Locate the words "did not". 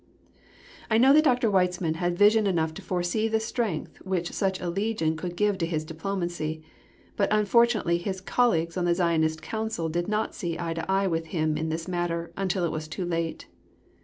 9.89-10.33